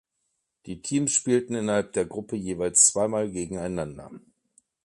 Die 0.65 0.81
Teams 0.81 1.11
spielten 1.13 1.53
innerhalb 1.53 1.93
der 1.93 2.05
Gruppe 2.07 2.35
jeweils 2.35 2.87
zweimal 2.87 3.29
gegeneinander. 3.29 4.09